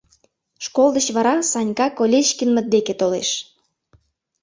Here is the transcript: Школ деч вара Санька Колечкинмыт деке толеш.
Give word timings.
Школ 0.65 0.87
деч 0.95 1.07
вара 1.15 1.35
Санька 1.51 1.87
Колечкинмыт 1.97 2.65
деке 2.73 2.93
толеш. 2.99 3.29